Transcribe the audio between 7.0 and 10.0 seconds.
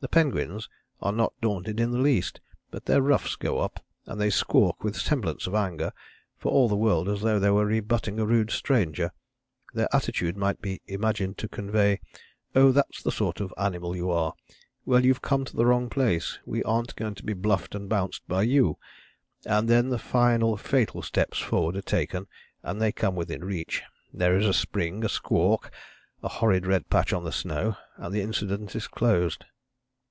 as though they were rebutting a rude stranger their